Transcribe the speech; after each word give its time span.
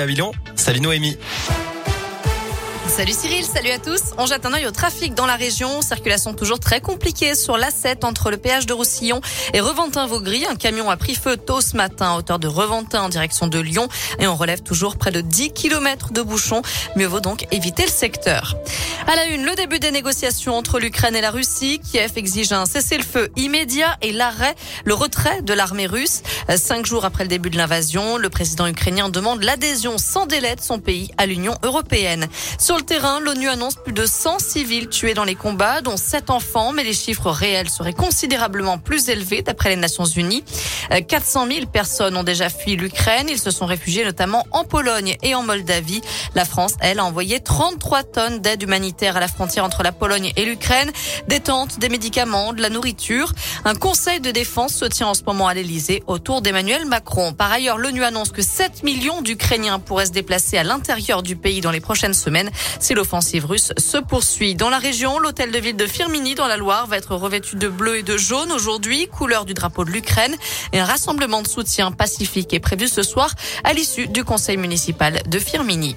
Avillon. 0.00 0.30
Salut 0.54 0.78
Noémie. 0.80 1.18
Salut 2.88 3.12
Cyril, 3.12 3.44
salut 3.44 3.70
à 3.70 3.78
tous. 3.78 4.00
On 4.16 4.26
jette 4.26 4.46
un 4.46 4.52
œil 4.54 4.66
au 4.66 4.70
trafic 4.70 5.14
dans 5.14 5.26
la 5.26 5.36
région. 5.36 5.82
Circulation 5.82 6.32
toujours 6.32 6.58
très 6.58 6.80
compliquée 6.80 7.34
sur 7.34 7.56
l'A7 7.58 8.04
entre 8.04 8.30
le 8.30 8.38
péage 8.38 8.66
de 8.66 8.72
Roussillon 8.72 9.20
et 9.52 9.60
Reventin-Vaugry. 9.60 10.46
Un 10.46 10.56
camion 10.56 10.90
a 10.90 10.96
pris 10.96 11.14
feu 11.14 11.36
tôt 11.36 11.60
ce 11.60 11.76
matin 11.76 12.12
à 12.12 12.16
hauteur 12.16 12.38
de 12.38 12.48
Reventin 12.48 13.02
en 13.02 13.08
direction 13.08 13.46
de 13.46 13.58
Lyon 13.58 13.88
et 14.18 14.26
on 14.26 14.34
relève 14.34 14.62
toujours 14.62 14.96
près 14.96 15.10
de 15.12 15.20
10 15.20 15.52
km 15.52 16.12
de 16.12 16.22
bouchons. 16.22 16.62
Mieux 16.96 17.06
vaut 17.06 17.20
donc 17.20 17.46
éviter 17.52 17.84
le 17.84 17.90
secteur. 17.90 18.56
À 19.06 19.16
la 19.16 19.26
une, 19.26 19.44
le 19.44 19.54
début 19.54 19.78
des 19.78 19.90
négociations 19.90 20.56
entre 20.56 20.78
l'Ukraine 20.78 21.14
et 21.14 21.20
la 21.20 21.30
Russie. 21.30 21.80
Kiev 21.80 22.12
exige 22.16 22.52
un 22.52 22.66
cessez-le-feu 22.66 23.30
immédiat 23.36 23.96
et 24.02 24.12
l'arrêt, 24.12 24.54
le 24.84 24.94
retrait 24.94 25.42
de 25.42 25.52
l'armée 25.52 25.86
russe. 25.86 26.22
Cinq 26.56 26.86
jours 26.86 27.04
après 27.04 27.24
le 27.24 27.28
début 27.28 27.50
de 27.50 27.58
l'invasion, 27.58 28.16
le 28.16 28.30
président 28.30 28.66
ukrainien 28.66 29.08
demande 29.08 29.42
l'adhésion 29.42 29.98
sans 29.98 30.26
délai 30.26 30.56
de 30.56 30.60
son 30.60 30.78
pays 30.78 31.10
à 31.18 31.26
l'Union 31.26 31.54
européenne. 31.62 32.26
Sur 32.58 32.77
le 32.78 32.84
terrain, 32.84 33.18
l'ONU 33.20 33.48
annonce 33.48 33.74
plus 33.74 33.92
de 33.92 34.06
100 34.06 34.38
civils 34.38 34.88
tués 34.88 35.14
dans 35.14 35.24
les 35.24 35.34
combats, 35.34 35.80
dont 35.80 35.96
7 35.96 36.30
enfants, 36.30 36.72
mais 36.72 36.84
les 36.84 36.92
chiffres 36.92 37.30
réels 37.30 37.68
seraient 37.68 37.92
considérablement 37.92 38.78
plus 38.78 39.08
élevés 39.08 39.42
d'après 39.42 39.70
les 39.70 39.76
Nations 39.76 40.04
Unies. 40.04 40.44
400 41.06 41.46
000 41.50 41.66
personnes 41.66 42.16
ont 42.16 42.22
déjà 42.22 42.48
fui 42.48 42.76
l'Ukraine. 42.76 43.26
Ils 43.28 43.38
se 43.38 43.50
sont 43.50 43.66
réfugiés 43.66 44.04
notamment 44.04 44.46
en 44.52 44.64
Pologne 44.64 45.16
et 45.22 45.34
en 45.34 45.42
Moldavie. 45.42 46.00
La 46.34 46.44
France, 46.44 46.74
elle, 46.80 47.00
a 47.00 47.04
envoyé 47.04 47.40
33 47.40 48.04
tonnes 48.04 48.38
d'aide 48.38 48.62
humanitaire 48.62 49.16
à 49.16 49.20
la 49.20 49.28
frontière 49.28 49.64
entre 49.64 49.82
la 49.82 49.92
Pologne 49.92 50.32
et 50.36 50.44
l'Ukraine, 50.44 50.90
des 51.26 51.40
tentes, 51.40 51.78
des 51.78 51.88
médicaments, 51.88 52.52
de 52.52 52.62
la 52.62 52.70
nourriture. 52.70 53.32
Un 53.64 53.74
conseil 53.74 54.20
de 54.20 54.30
défense 54.30 54.74
se 54.74 54.84
tient 54.84 55.08
en 55.08 55.14
ce 55.14 55.24
moment 55.24 55.48
à 55.48 55.54
l'Elysée 55.54 56.02
autour 56.06 56.42
d'Emmanuel 56.42 56.86
Macron. 56.86 57.32
Par 57.32 57.50
ailleurs, 57.50 57.78
l'ONU 57.78 58.04
annonce 58.04 58.30
que 58.30 58.42
7 58.42 58.84
millions 58.84 59.20
d'Ukrainiens 59.20 59.80
pourraient 59.80 60.06
se 60.06 60.12
déplacer 60.12 60.58
à 60.58 60.62
l'intérieur 60.62 61.22
du 61.22 61.34
pays 61.34 61.60
dans 61.60 61.72
les 61.72 61.80
prochaines 61.80 62.14
semaines 62.14 62.50
si 62.80 62.94
l'offensive 62.94 63.46
russe 63.46 63.72
se 63.76 63.98
poursuit. 63.98 64.54
Dans 64.54 64.70
la 64.70 64.78
région, 64.78 65.18
l'hôtel 65.18 65.50
de 65.50 65.58
ville 65.58 65.76
de 65.76 65.86
Firmini 65.86 66.34
dans 66.34 66.46
la 66.46 66.56
Loire 66.56 66.86
va 66.86 66.96
être 66.96 67.14
revêtu 67.14 67.56
de 67.56 67.68
bleu 67.68 67.96
et 67.96 68.02
de 68.02 68.16
jaune 68.16 68.52
aujourd'hui, 68.52 69.08
couleur 69.08 69.44
du 69.44 69.54
drapeau 69.54 69.84
de 69.84 69.90
l'Ukraine. 69.90 70.36
Et 70.72 70.80
un 70.80 70.84
rassemblement 70.84 71.42
de 71.42 71.48
soutien 71.48 71.92
pacifique 71.92 72.52
est 72.54 72.60
prévu 72.60 72.88
ce 72.88 73.02
soir 73.02 73.34
à 73.64 73.72
l'issue 73.72 74.08
du 74.08 74.24
conseil 74.24 74.56
municipal 74.56 75.22
de 75.26 75.38
Firmini. 75.38 75.96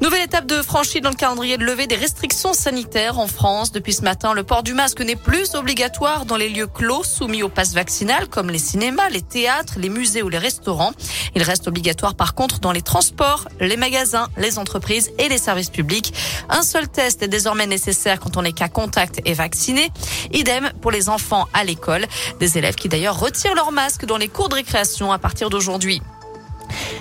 Nouvelle 0.00 0.22
étape 0.22 0.46
de 0.46 0.62
franchie 0.62 1.00
dans 1.00 1.10
le 1.10 1.16
calendrier 1.16 1.58
de 1.58 1.64
levée 1.64 1.88
des 1.88 1.96
restrictions 1.96 2.52
sanitaires 2.52 3.18
en 3.18 3.26
France. 3.26 3.72
Depuis 3.72 3.92
ce 3.92 4.02
matin, 4.02 4.32
le 4.32 4.44
port 4.44 4.62
du 4.62 4.72
masque 4.72 5.00
n'est 5.00 5.16
plus 5.16 5.56
obligatoire 5.56 6.24
dans 6.24 6.36
les 6.36 6.48
lieux 6.48 6.68
clos 6.68 7.02
soumis 7.02 7.42
au 7.42 7.48
pass 7.48 7.74
vaccinal 7.74 8.28
comme 8.28 8.48
les 8.48 8.60
cinémas, 8.60 9.08
les 9.08 9.22
théâtres, 9.22 9.74
les 9.76 9.88
musées 9.88 10.22
ou 10.22 10.28
les 10.28 10.38
restaurants. 10.38 10.92
Il 11.34 11.42
reste 11.42 11.66
obligatoire 11.66 12.14
par 12.14 12.34
contre 12.34 12.60
dans 12.60 12.70
les 12.70 12.80
transports, 12.80 13.48
les 13.58 13.76
magasins, 13.76 14.28
les 14.36 14.60
entreprises 14.60 15.10
et 15.18 15.28
les 15.28 15.38
services 15.38 15.70
publics. 15.70 16.14
Un 16.48 16.62
seul 16.62 16.88
test 16.88 17.24
est 17.24 17.28
désormais 17.28 17.66
nécessaire 17.66 18.20
quand 18.20 18.36
on 18.36 18.44
est 18.44 18.52
cas 18.52 18.68
contact 18.68 19.20
et 19.24 19.34
vacciné. 19.34 19.90
Idem 20.32 20.70
pour 20.80 20.92
les 20.92 21.08
enfants 21.08 21.48
à 21.52 21.64
l'école. 21.64 22.06
Des 22.38 22.56
élèves 22.56 22.76
qui 22.76 22.88
d'ailleurs 22.88 23.18
retirent 23.18 23.56
leur 23.56 23.72
masque 23.72 24.04
dans 24.04 24.16
les 24.16 24.28
cours 24.28 24.48
de 24.48 24.54
récréation 24.54 25.10
à 25.10 25.18
partir 25.18 25.50
d'aujourd'hui. 25.50 26.00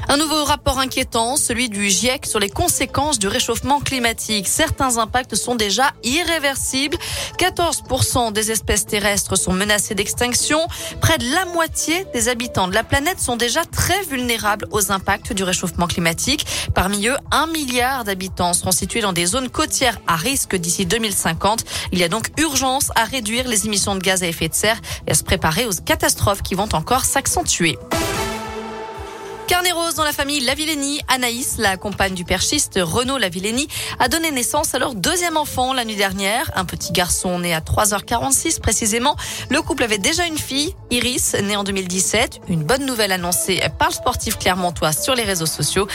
Un 0.10 0.18
nouveau 0.18 0.46
rapport 0.46 0.80
inquiétant, 0.80 1.36
celui 1.36 1.70
du 1.70 1.90
GIEC 1.90 2.26
sur 2.26 2.40
les 2.40 2.50
conséquences 2.50 3.20
du 3.20 3.28
réchauffement 3.28 3.82
climatique. 3.82 4.48
Certains 4.48 4.98
impacts 4.98 5.36
sont 5.36 5.56
déjà 5.56 5.92
irréversibles. 6.04 6.98
14% 7.38 8.32
des 8.32 8.52
espèces 8.52 8.86
terrestres 8.86 9.36
sont 9.36 9.54
menacées 9.54 9.96
d'extinction. 9.96 10.60
Près 11.02 11.18
de 11.18 11.26
la 11.34 11.46
moitié 11.46 12.06
des 12.14 12.30
habitants 12.30 12.68
de 12.68 12.74
la 12.74 12.84
planète 12.84 13.20
sont 13.20 13.36
déjà 13.36 13.66
très 13.66 14.02
vulnérables 14.04 14.68
aux 14.72 14.92
impacts 14.92 15.34
du 15.34 15.44
réchauffement 15.44 15.88
climatique. 15.88 16.46
Parmi 16.74 17.08
eux, 17.08 17.18
un 17.32 17.48
milliard 17.48 18.04
d'habitants 18.04 18.54
seront 18.54 18.72
situés 18.72 19.02
dans 19.02 19.14
des 19.14 19.26
zones 19.26 19.50
côtières 19.50 20.00
à 20.08 20.16
risque 20.16 20.56
d'ici 20.56 20.86
2050. 20.86 21.66
Il 21.92 22.00
y 22.00 22.04
a 22.04 22.10
donc 22.10 22.28
urgence 22.40 22.92
à 22.96 23.04
réduire 23.04 23.48
les 23.48 23.66
émissions 23.66 23.96
de 23.96 24.00
gaz 24.00 24.24
à 24.24 24.28
effet 24.28 24.48
de 24.48 24.54
serre 24.54 24.80
et 25.06 25.12
à 25.12 25.14
se 25.14 25.24
préparer 25.24 25.66
aux 25.66 25.74
catastrophes 25.86 26.42
qui 26.42 26.56
vont 26.56 26.70
encore 26.74 27.06
s'accentuer. 27.06 27.78
Carnet 29.48 29.72
rose 29.72 29.96
dans 29.96 30.04
la 30.04 30.12
famille 30.12 30.42
Lavillenie. 30.42 31.00
Anaïs, 31.08 31.56
la 31.58 31.78
compagne 31.78 32.14
du 32.14 32.26
perchiste 32.26 32.78
Renaud 32.82 33.18
Lavillenie, 33.18 33.70
a 33.98 34.10
donné 34.10 34.30
naissance 34.30 34.76
à 34.76 34.80
leur 34.80 34.94
deuxième 34.94 35.38
enfant 35.38 35.74
la 35.74 35.86
nuit 35.86 35.96
dernière. 35.96 36.52
Un 36.56 36.66
petit 36.66 36.92
garçon 36.92 37.40
né 37.40 37.54
à 37.54 37.62
3h46 37.62 38.60
précisément. 38.60 39.16
Le 39.50 39.62
couple 39.62 39.84
avait 39.84 40.00
déjà 40.00 40.26
une 40.26 40.38
fille, 40.38 40.76
Iris, 40.92 41.34
née 41.42 41.56
en 41.56 41.64
2017. 41.64 42.42
Une 42.50 42.64
bonne 42.64 42.86
nouvelle 42.86 43.14
annoncée 43.14 43.62
par 43.80 43.88
le 43.88 43.94
sportif 43.94 44.38
clermontois 44.38 44.92
sur 44.92 45.16
les 45.16 45.24
réseaux 45.24 45.46
sociaux. 45.46 45.88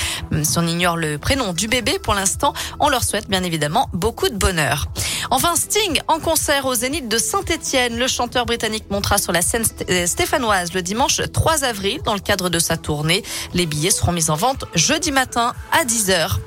Si 0.43 0.59
on 0.59 0.67
ignore 0.67 0.97
le 0.97 1.19
prénom 1.19 1.53
du 1.53 1.69
bébé 1.69 1.99
pour 1.99 2.15
l'instant, 2.15 2.55
on 2.81 2.89
leur 2.89 3.05
souhaite 3.05 3.29
bien 3.29 3.43
évidemment 3.43 3.91
beaucoup 3.93 4.31
de 4.31 4.37
bonheur. 4.37 4.89
Enfin, 5.31 5.55
Sting 5.57 6.01
en 6.09 6.19
concert 6.19 6.67
au 6.67 6.75
Zénith 6.75 7.09
de 7.09 7.19
Saint-Etienne. 7.19 7.97
Le 7.97 8.09
chanteur 8.09 8.47
britannique 8.47 8.85
montera 8.91 9.19
sur 9.19 9.33
la 9.33 9.43
scène 9.43 9.65
euh, 9.89 10.07
stéphanoise 10.07 10.73
le 10.73 10.83
dimanche 10.83 11.21
3 11.33 11.65
avril 11.65 12.01
dans 12.05 12.15
le 12.15 12.21
cadre 12.21 12.49
de 12.49 12.59
sa 12.59 12.77
tournée. 12.77 13.23
Les 13.55 13.67
billets 13.67 13.91
seront 13.91 14.13
mis 14.13 14.31
en 14.31 14.37
vente 14.37 14.65
jeudi 14.75 15.13
matin 15.13 15.55
à 15.73 15.85
10h. 15.85 16.39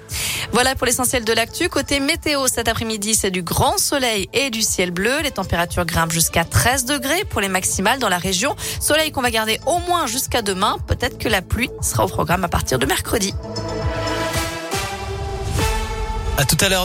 Voilà 0.51 0.75
pour 0.75 0.85
l'essentiel 0.85 1.25
de 1.25 1.33
l'actu. 1.33 1.69
Côté 1.69 1.99
météo, 1.99 2.47
cet 2.47 2.67
après-midi, 2.67 3.15
c'est 3.15 3.31
du 3.31 3.43
grand 3.43 3.77
soleil 3.77 4.29
et 4.33 4.49
du 4.49 4.61
ciel 4.61 4.91
bleu. 4.91 5.21
Les 5.21 5.31
températures 5.31 5.85
grimpent 5.85 6.11
jusqu'à 6.11 6.43
13 6.43 6.85
degrés 6.85 7.25
pour 7.29 7.41
les 7.41 7.49
maximales 7.49 7.99
dans 7.99 8.09
la 8.09 8.17
région. 8.17 8.55
Soleil 8.79 9.11
qu'on 9.11 9.21
va 9.21 9.31
garder 9.31 9.59
au 9.65 9.79
moins 9.79 10.07
jusqu'à 10.07 10.41
demain. 10.41 10.77
Peut-être 10.87 11.17
que 11.17 11.29
la 11.29 11.41
pluie 11.41 11.69
sera 11.81 12.05
au 12.05 12.07
programme 12.07 12.43
à 12.43 12.47
partir 12.47 12.79
de 12.79 12.85
mercredi. 12.85 13.33
À 16.37 16.43
tout 16.43 16.57
à 16.59 16.69
l'heure. 16.69 16.73